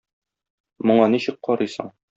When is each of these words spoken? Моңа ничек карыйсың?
Моңа 0.91 1.07
ничек 1.17 1.41
карыйсың? 1.51 1.97